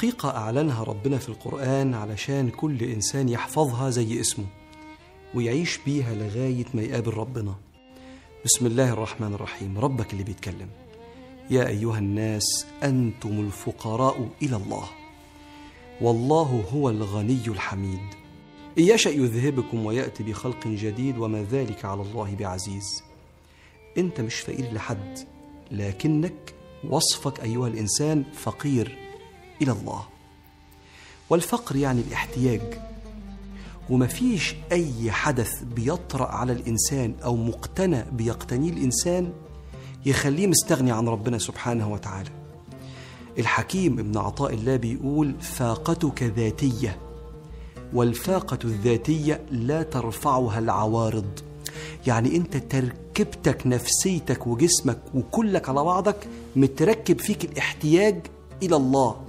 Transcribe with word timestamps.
حقيقة 0.00 0.36
أعلنها 0.36 0.84
ربنا 0.84 1.18
في 1.18 1.28
القرآن 1.28 1.94
علشان 1.94 2.50
كل 2.50 2.82
إنسان 2.82 3.28
يحفظها 3.28 3.90
زي 3.90 4.20
اسمه 4.20 4.44
ويعيش 5.34 5.78
بيها 5.86 6.14
لغاية 6.14 6.64
ما 6.74 6.82
يقابل 6.82 7.14
ربنا. 7.14 7.54
بسم 8.44 8.66
الله 8.66 8.92
الرحمن 8.92 9.34
الرحيم. 9.34 9.78
ربك 9.78 10.12
اللي 10.12 10.24
بيتكلم. 10.24 10.68
يا 11.50 11.68
أيها 11.68 11.98
الناس 11.98 12.66
أنتم 12.82 13.40
الفقراء 13.40 14.28
إلى 14.42 14.56
الله. 14.56 14.84
والله 16.00 16.64
هو 16.74 16.90
الغني 16.90 17.46
الحميد. 17.46 18.14
إن 18.78 18.84
يشأ 18.84 19.08
يذهبكم 19.08 19.86
ويأتي 19.86 20.22
بخلق 20.22 20.68
جديد 20.68 21.18
وما 21.18 21.42
ذلك 21.42 21.84
على 21.84 22.02
الله 22.02 22.34
بعزيز. 22.34 23.02
أنت 23.98 24.20
مش 24.20 24.34
فقير 24.34 24.72
لحد 24.72 25.18
لكنك 25.70 26.54
وصفك 26.88 27.40
أيها 27.40 27.68
الإنسان 27.68 28.24
فقير. 28.34 29.09
إلى 29.62 29.72
الله. 29.72 30.02
والفقر 31.30 31.76
يعني 31.76 32.00
الاحتياج. 32.00 32.60
ومفيش 33.90 34.54
أي 34.72 35.12
حدث 35.12 35.62
بيطرأ 35.62 36.26
على 36.26 36.52
الإنسان 36.52 37.14
أو 37.24 37.36
مقتنى 37.36 38.04
بيقتنيه 38.12 38.70
الإنسان 38.70 39.32
يخليه 40.06 40.46
مستغني 40.46 40.92
عن 40.92 41.08
ربنا 41.08 41.38
سبحانه 41.38 41.92
وتعالى. 41.92 42.30
الحكيم 43.38 43.98
ابن 43.98 44.16
عطاء 44.16 44.54
الله 44.54 44.76
بيقول 44.76 45.34
فاقتك 45.40 46.22
ذاتية 46.22 46.98
والفاقة 47.92 48.58
الذاتية 48.64 49.40
لا 49.50 49.82
ترفعها 49.82 50.58
العوارض. 50.58 51.40
يعني 52.06 52.36
أنت 52.36 52.56
تركيبتك 52.56 53.66
نفسيتك 53.66 54.46
وجسمك 54.46 54.98
وكلك 55.14 55.68
على 55.68 55.84
بعضك 55.84 56.28
متركب 56.56 57.18
فيك 57.20 57.44
الاحتياج 57.44 58.26
إلى 58.62 58.76
الله. 58.76 59.20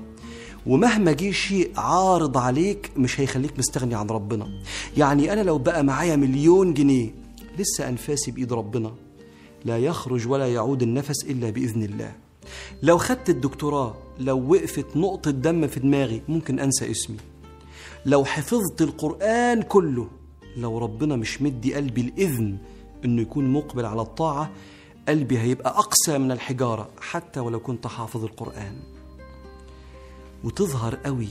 ومهما 0.66 1.12
جه 1.12 1.32
شيء 1.32 1.72
عارض 1.78 2.38
عليك 2.38 2.92
مش 2.98 3.20
هيخليك 3.20 3.60
مستغني 3.60 3.96
عن 3.96 4.08
ربنا. 4.08 4.50
يعني 4.98 5.34
أنا 5.34 5.42
لو 5.42 5.58
بقى 5.58 5.84
معايا 5.84 6.16
مليون 6.16 6.74
جنيه 6.74 7.14
لسه 7.60 7.90
أنفاسي 7.90 8.32
بإيد 8.32 8.54
ربنا. 8.54 8.92
لا 9.66 9.78
يخرج 9.78 10.28
ولا 10.28 10.48
يعود 10.54 10.82
النفس 10.82 11.24
إلا 11.24 11.50
بإذن 11.50 11.84
الله. 11.84 12.12
لو 12.84 12.98
خدت 12.98 13.30
الدكتوراه 13.30 13.96
لو 14.20 14.52
وقفت 14.54 14.98
نقطة 14.98 15.32
دم 15.32 15.68
في 15.68 15.80
دماغي 15.80 16.22
ممكن 16.28 16.60
أنسى 16.60 16.92
اسمي. 16.92 17.18
لو 18.06 18.26
حفظت 18.26 18.82
القرآن 18.82 19.62
كله 19.62 20.08
لو 20.58 20.78
ربنا 20.78 21.16
مش 21.16 21.42
مدي 21.42 21.74
قلبي 21.74 22.02
الإذن 22.02 22.58
إنه 23.06 23.22
يكون 23.22 23.54
مقبل 23.54 23.86
على 23.86 24.02
الطاعة 24.02 24.50
قلبي 25.08 25.40
هيبقى 25.40 25.70
اقسى 25.70 26.18
من 26.18 26.32
الحجارة 26.32 26.90
حتى 27.02 27.40
ولو 27.40 27.60
كنت 27.60 27.88
حافظ 27.88 28.24
القرآن. 28.24 28.76
وتظهر 30.44 30.96
قوي 30.96 31.28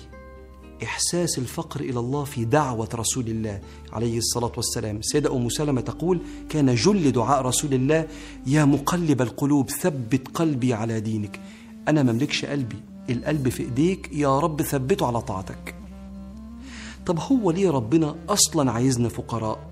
إحساس 0.82 1.38
الفقر 1.38 1.80
إلى 1.80 2.00
الله 2.00 2.24
في 2.24 2.44
دعوة 2.44 2.88
رسول 2.94 3.28
الله 3.28 3.60
عليه 3.92 4.18
الصلاة 4.18 4.52
والسلام. 4.56 5.02
سيدة 5.02 5.36
أم 5.36 5.48
سلمة 5.48 5.80
تقول 5.80 6.20
كان 6.48 6.74
جل 6.74 7.12
دعاء 7.12 7.42
رسول 7.42 7.74
الله 7.74 8.08
يا 8.46 8.64
مقلب 8.64 9.22
القلوب 9.22 9.70
ثبت 9.70 10.28
قلبي 10.28 10.74
على 10.74 11.00
دينك. 11.00 11.40
أنا 11.88 12.02
مملكش 12.02 12.44
قلبي. 12.44 12.76
القلب 13.10 13.48
في 13.48 13.62
إيديك. 13.62 14.10
يا 14.12 14.38
رب 14.38 14.62
ثبته 14.62 15.06
على 15.06 15.20
طاعتك. 15.20 15.74
طب 17.06 17.18
هو 17.18 17.50
ليه 17.50 17.70
ربنا 17.70 18.16
أصلا 18.28 18.72
عايزنا 18.72 19.08
فقراء؟ 19.08 19.70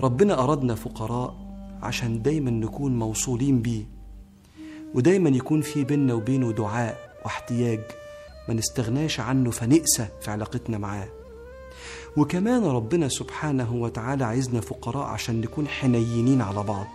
ربنا 0.00 0.44
أردنا 0.44 0.74
فقراء 0.74 1.36
عشان 1.82 2.22
دايما 2.22 2.50
نكون 2.50 2.98
موصولين 2.98 3.62
بيه 3.62 3.86
ودايما 4.94 5.30
يكون 5.30 5.60
في 5.60 5.84
بيننا 5.84 6.14
وبينه 6.14 6.52
دعاء 6.52 6.98
واحتياج. 7.24 7.80
ما 8.48 8.54
نستغناش 8.54 9.20
عنه 9.20 9.50
فنقسى 9.50 10.06
في 10.20 10.30
علاقتنا 10.30 10.78
معاه. 10.78 11.08
وكمان 12.16 12.64
ربنا 12.64 13.08
سبحانه 13.08 13.74
وتعالى 13.74 14.24
عايزنا 14.24 14.60
فقراء 14.60 15.06
عشان 15.06 15.40
نكون 15.40 15.68
حنينين 15.68 16.42
على 16.42 16.62
بعض. 16.62 16.86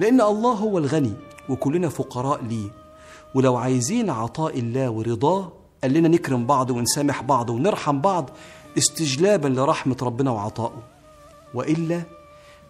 لأن 0.00 0.20
الله 0.20 0.52
هو 0.52 0.78
الغني 0.78 1.12
وكلنا 1.48 1.88
فقراء 1.88 2.44
ليه. 2.44 2.68
ولو 3.34 3.56
عايزين 3.56 4.10
عطاء 4.10 4.58
الله 4.58 4.90
ورضاه 4.90 5.52
قال 5.82 5.92
لنا 5.92 6.08
نكرم 6.08 6.46
بعض 6.46 6.70
ونسامح 6.70 7.22
بعض 7.22 7.50
ونرحم 7.50 8.00
بعض 8.00 8.30
استجلابا 8.78 9.48
لرحمة 9.48 9.96
ربنا 10.02 10.30
وعطائه. 10.30 10.82
وإلا 11.54 12.02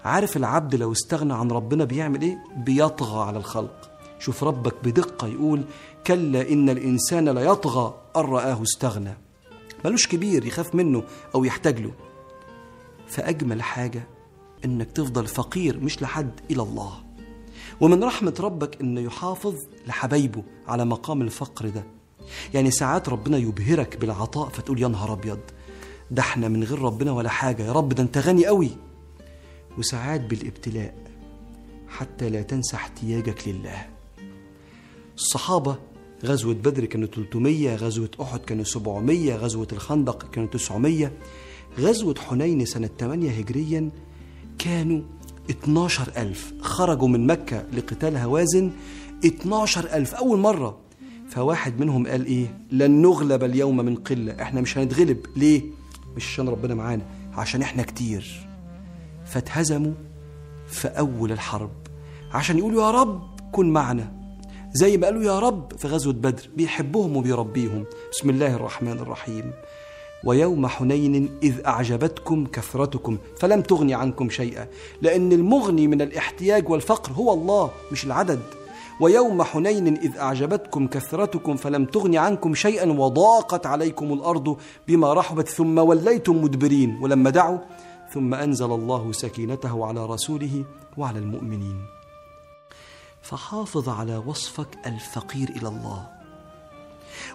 عارف 0.04 0.37
العبد 0.37 0.75
لو 0.75 0.93
استغنى 0.93 1.34
عن 1.34 1.50
ربنا 1.50 1.84
بيعمل 1.84 2.22
إيه؟ 2.22 2.38
بيطغى 2.56 3.25
على 3.27 3.38
الخلق. 3.38 3.91
شوف 4.19 4.44
ربك 4.44 4.75
بدقة 4.84 5.27
يقول 5.28 5.65
كلا 6.06 6.49
إن 6.53 6.71
الإنسان 6.71 7.28
ليطغى 7.28 7.94
أن 8.16 8.21
رآه 8.22 8.62
استغنى. 8.62 9.15
ملوش 9.84 10.06
كبير 10.09 10.47
يخاف 10.47 10.75
منه 10.75 11.03
أو 11.34 11.44
يحتاج 11.44 11.81
له 11.81 11.93
فأجمل 13.06 13.62
حاجة 13.62 14.06
إنك 14.65 14.91
تفضل 14.91 15.27
فقير 15.27 15.81
مش 15.81 16.03
لحد 16.03 16.31
إلى 16.50 16.62
الله. 16.62 16.93
ومن 17.81 18.04
رحمة 18.04 18.34
ربك 18.41 18.81
إنه 18.81 19.00
يحافظ 19.00 19.54
لحبايبه 19.87 20.43
على 20.69 20.84
مقام 20.84 21.22
الفقر 21.22 21.69
ده. 21.69 21.84
يعني 22.54 22.71
ساعات 22.71 23.09
ربنا 23.09 23.38
يبهرك 23.38 23.97
بالعطاء 23.97 24.48
فتقول 24.48 24.83
يا 24.83 24.88
نهار 24.88 25.12
أبيض 25.12 25.41
ده 26.10 26.22
إحنا 26.22 26.48
من 26.48 26.65
غير 26.65 26.78
ربنا 26.83 27.12
ولا 27.12 27.28
حاجة. 27.28 27.62
يا 27.62 27.72
رب 27.72 27.88
ده 27.88 28.03
أنت 28.03 28.19
غني 28.19 28.47
قوي. 28.47 28.71
وساعات 29.78 30.21
بالابتلاء 30.21 30.94
حتى 31.88 32.28
لا 32.28 32.43
تنسى 32.43 32.77
احتياجك 32.77 33.48
لله. 33.48 33.87
الصحابة 35.16 35.77
غزوة 36.25 36.54
بدر 36.54 36.84
كانوا 36.84 37.06
300 37.09 37.77
غزوة 37.77 38.10
أحد 38.22 38.41
كانوا 38.41 38.65
700 38.65 39.34
غزوة 39.37 39.69
الخندق 39.72 40.31
كانوا 40.31 40.49
900 40.49 41.12
غزوة 41.78 42.15
حنين 42.19 42.65
سنة 42.65 42.91
8 43.00 43.31
هجريا 43.31 43.91
كانوا 44.59 45.00
12 45.50 46.12
ألف. 46.16 46.53
خرجوا 46.60 47.09
من 47.09 47.27
مكة 47.27 47.65
لقتال 47.72 48.16
هوازن 48.16 48.71
12 49.25 49.84
ألف. 49.93 50.15
أول 50.15 50.38
مرة 50.38 50.78
فواحد 51.28 51.81
منهم 51.81 52.06
قال 52.06 52.27
إيه؟ 52.27 52.59
لن 52.71 53.03
نغلب 53.03 53.44
اليوم 53.44 53.77
من 53.77 53.94
قلة. 53.94 54.43
إحنا 54.43 54.60
مش 54.60 54.78
هنتغلب. 54.78 55.27
ليه؟ 55.37 55.62
مش 56.16 56.27
عشان 56.27 56.48
ربنا 56.48 56.75
معانا 56.75 57.03
عشان 57.33 57.62
إحنا 57.62 57.83
كتير. 57.83 58.48
فاتهزموا 59.27 59.93
في 60.66 60.88
أول 60.88 61.33
الحرب. 61.33 61.71
عشان 62.33 62.59
يقولوا 62.59 62.83
يا 62.83 62.91
رب 62.91 63.22
كن 63.53 63.71
معنا. 63.71 64.16
زي 64.77 64.97
ما 64.97 65.07
قالوا 65.07 65.23
يا 65.23 65.39
رب 65.39 65.73
في 65.79 65.89
غزوة 65.89 66.13
بدر 66.13 66.49
بيحبهم 66.57 67.17
وبيربيهم. 67.17 67.85
بسم 68.13 68.31
الله 68.31 68.55
الرحمن 68.55 68.93
الرحيم. 68.93 69.53
ويوم 70.25 70.67
حنين 70.67 71.39
إذ 71.43 71.67
أعجبتكم 71.67 72.47
كثرتكم 72.47 73.19
فلم 73.37 73.63
تغني 73.63 73.95
عنكم 73.95 74.31
شيئا 74.31 74.67
لأن 75.03 75.33
المغني 75.33 75.87
من 75.87 76.03
الاحتياج 76.03 76.69
والفقر 76.69 77.13
هو 77.13 77.33
الله 77.33 77.71
مش 77.93 78.05
العدد. 78.05 78.41
ويوم 79.01 79.43
حنين 79.43 79.97
إذ 79.97 80.17
أعجبتكم 80.17 80.87
كثرتكم 80.87 81.57
فلم 81.57 81.85
تغن 81.85 82.17
عنكم 82.17 82.55
شيئا 82.55 82.93
وضاقت 82.93 83.67
عليكم 83.67 84.13
الأرض 84.13 84.57
بما 84.89 85.15
رحبت 85.15 85.49
ثم 85.49 85.79
وليتم 85.79 86.43
مدبرين. 86.43 86.99
ولما 87.03 87.31
دعوا 87.31 87.59
ثم 88.15 88.35
أنزل 88.35 88.73
الله 88.73 89.13
سكينته 89.13 89.87
على 89.87 90.07
رسوله 90.07 90.65
وعلى 90.97 91.19
المؤمنين. 91.19 91.96
فحافظ 93.31 93.89
على 93.89 94.17
وصفك 94.17 94.69
الفقير 94.87 95.49
إلى 95.49 95.69
الله. 95.69 96.07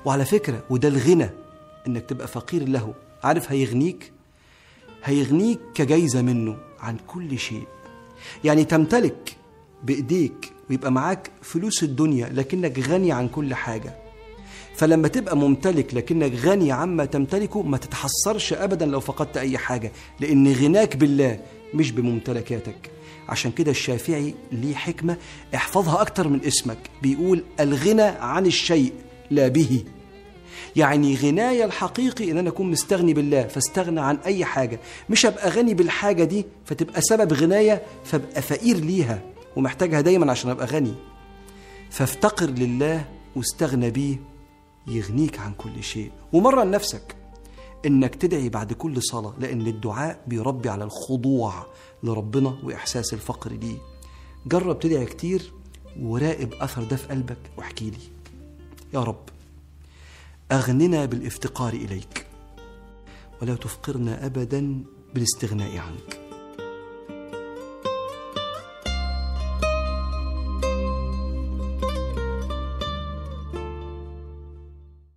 وعلى 0.06 0.26
فكرة 0.26 0.64
وده 0.70 0.88
الغنى 0.88 1.30
إنك 1.88 2.06
تبقى 2.06 2.28
فقير 2.28 2.70
له. 2.70 2.94
عارف 3.24 3.52
هيغنيك؟ 3.52 4.12
هيغنيك 5.04 5.60
كجايزة 5.76 6.22
منه 6.22 6.58
عن 6.80 6.98
كل 7.08 7.40
شيء. 7.40 7.68
يعني 8.44 8.64
تمتلك 8.64 9.38
بإيديك 9.84 10.54
ويبقى 10.70 10.92
معاك 10.92 11.32
فلوس 11.42 11.84
الدنيا 11.84 12.30
لكنك 12.30 12.80
غني 12.80 13.12
عن 13.12 13.28
كل 13.28 13.54
حاجة. 13.54 13.96
فلما 14.76 15.08
تبقى 15.08 15.38
ممتلك 15.38 15.94
لكنك 15.94 16.34
غني 16.36 16.72
عما 16.72 17.06
تمتلكه 17.06 17.62
ما 17.62 17.78
تتحسرش 17.78 18.54
أبدا 18.54 18.86
لو 18.86 19.00
فقدت 19.00 19.38
أي 19.38 19.58
حاجة 19.58 19.92
لأن 20.20 20.54
غناك 20.54 20.96
بالله 20.96 21.40
مش 21.74 21.92
بممتلكاتك. 21.92 22.92
عشان 23.32 23.52
كده 23.52 23.72
الشافعي 23.72 24.36
ليه 24.52 24.76
حكمة 24.76 25.18
احفظها 25.56 26.02
أكتر 26.02 26.28
من 26.28 26.46
اسمك. 26.46 26.78
بيقول 27.02 27.44
الغنى 27.60 28.02
عن 28.02 28.46
الشيء 28.46 28.94
لا 29.32 29.48
به. 29.48 29.84
يعني 30.76 31.16
غناية 31.16 31.66
الحقيقي 31.66 32.32
إن 32.32 32.38
أنا 32.38 32.50
أكون 32.50 32.72
مستغني 32.72 33.14
بالله 33.14 33.44
فاستغنى 33.48 34.02
عن 34.02 34.18
أي 34.26 34.46
حاجة. 34.46 34.80
مش 35.10 35.26
ابقى 35.26 35.50
غني 35.50 35.74
بالحاجة 35.74 36.24
دي 36.24 36.46
فتبقى 36.66 37.02
سبب 37.02 37.34
غناية 37.34 37.82
فابقى 38.06 38.42
فقير 38.42 38.78
ليها 38.78 39.22
ومحتاجها 39.56 40.02
دايما 40.02 40.32
عشان 40.32 40.50
أبقى 40.50 40.66
غني. 40.66 40.94
فافتقر 41.90 42.50
لله 42.50 43.06
واستغنى 43.36 43.90
بيه 43.90 44.16
يغنيك 44.88 45.40
عن 45.40 45.54
كل 45.54 45.84
شيء. 45.84 46.12
ومرة 46.34 46.64
لنفسك 46.64 47.16
إنك 47.86 48.16
تدعي 48.16 48.50
بعد 48.50 48.74
كل 48.74 49.04
صلاة 49.04 49.34
لأن 49.40 49.68
الدعاء 49.68 50.24
بيربي 50.28 50.70
على 50.70 50.84
الخضوع 50.84 51.66
لربنا 52.04 52.58
وإحساس 52.64 53.14
الفقر 53.14 53.52
ليه. 53.52 53.78
جرب 54.46 54.80
تدعي 54.80 55.06
كتير 55.06 55.54
وراقب 56.00 56.54
أثر 56.54 56.84
ده 56.84 56.96
في 56.96 57.08
قلبك 57.08 57.38
واحكي 57.58 57.90
لي. 57.90 57.98
يا 58.94 59.04
رب 59.04 59.30
أغننا 60.52 61.06
بالإفتقار 61.06 61.74
إليك 61.74 62.26
ولا 63.42 63.56
تفقرنا 63.56 64.26
أبدا 64.26 64.84
بالاستغناء 65.14 65.78
عنك. 65.78 66.21